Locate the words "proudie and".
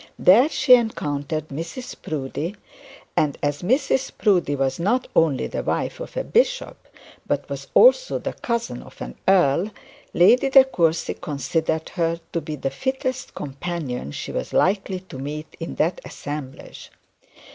2.01-3.37